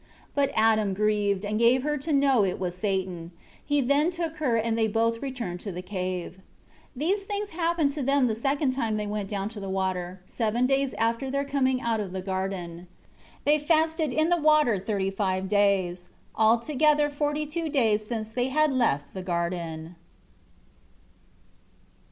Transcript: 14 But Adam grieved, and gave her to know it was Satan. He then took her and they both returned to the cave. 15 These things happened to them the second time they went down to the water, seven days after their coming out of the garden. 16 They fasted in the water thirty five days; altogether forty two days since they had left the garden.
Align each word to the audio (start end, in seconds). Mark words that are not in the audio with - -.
14 0.33 0.33
But 0.33 0.51
Adam 0.59 0.93
grieved, 0.95 1.45
and 1.45 1.59
gave 1.59 1.83
her 1.83 1.95
to 1.95 2.11
know 2.11 2.43
it 2.43 2.57
was 2.59 2.75
Satan. 2.75 3.29
He 3.63 3.81
then 3.81 4.09
took 4.09 4.37
her 4.37 4.55
and 4.57 4.75
they 4.75 4.87
both 4.87 5.21
returned 5.21 5.59
to 5.59 5.71
the 5.71 5.83
cave. 5.83 6.39
15 6.93 6.93
These 6.95 7.23
things 7.25 7.49
happened 7.51 7.91
to 7.91 8.01
them 8.01 8.25
the 8.25 8.33
second 8.35 8.71
time 8.71 8.97
they 8.97 9.05
went 9.05 9.29
down 9.29 9.47
to 9.49 9.59
the 9.59 9.69
water, 9.69 10.19
seven 10.25 10.65
days 10.65 10.95
after 10.95 11.29
their 11.29 11.45
coming 11.45 11.81
out 11.81 11.99
of 11.99 12.13
the 12.13 12.21
garden. 12.23 12.87
16 13.45 13.45
They 13.45 13.59
fasted 13.59 14.11
in 14.11 14.29
the 14.29 14.41
water 14.41 14.79
thirty 14.79 15.11
five 15.11 15.47
days; 15.47 16.09
altogether 16.35 17.07
forty 17.11 17.45
two 17.45 17.69
days 17.69 18.03
since 18.03 18.29
they 18.29 18.47
had 18.49 18.73
left 18.73 19.13
the 19.13 19.21
garden. 19.21 19.97